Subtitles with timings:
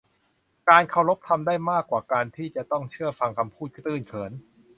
[0.69, 4.31] การเคารพทำได้มากกว่าการที่จะต้องเชื่อฟังคำพูดตื้นเขิน